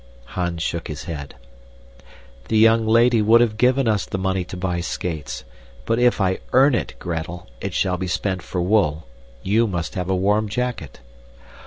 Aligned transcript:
Hans 0.33 0.63
shook 0.63 0.87
his 0.87 1.03
head. 1.03 1.35
"The 2.47 2.57
young 2.57 2.87
lady 2.87 3.21
would 3.21 3.39
have 3.39 3.55
given 3.55 3.87
us 3.87 4.03
the 4.07 4.17
money 4.17 4.43
to 4.45 4.57
buy 4.57 4.81
skates, 4.81 5.43
but 5.85 5.99
if 5.99 6.19
I 6.19 6.39
EARN 6.53 6.73
it, 6.73 6.95
Gretel, 6.97 7.47
it 7.61 7.75
shall 7.75 7.97
be 7.97 8.07
spent 8.07 8.41
for 8.41 8.63
wool. 8.63 9.05
You 9.43 9.67
must 9.67 9.93
have 9.93 10.09
a 10.09 10.15
warm 10.15 10.49
jacket." 10.49 11.01